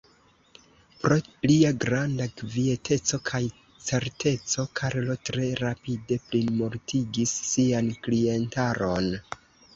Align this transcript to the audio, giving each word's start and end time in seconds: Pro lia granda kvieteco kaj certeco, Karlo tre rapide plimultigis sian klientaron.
Pro 1.01 1.17
lia 1.51 1.73
granda 1.83 2.25
kvieteco 2.39 3.19
kaj 3.31 3.41
certeco, 3.91 4.65
Karlo 4.81 5.17
tre 5.31 5.45
rapide 5.61 6.19
plimultigis 6.31 7.37
sian 7.53 7.95
klientaron. 8.09 9.15